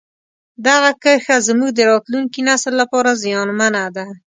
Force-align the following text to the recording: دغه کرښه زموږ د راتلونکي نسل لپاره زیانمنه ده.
دغه 0.67 0.89
کرښه 1.03 1.37
زموږ 1.47 1.71
د 1.75 1.79
راتلونکي 1.91 2.39
نسل 2.49 2.73
لپاره 2.81 3.19
زیانمنه 3.23 3.83
ده. 3.95 4.05